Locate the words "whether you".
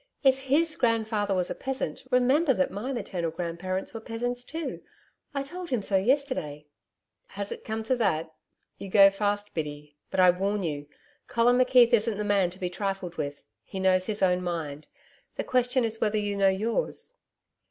16.01-16.35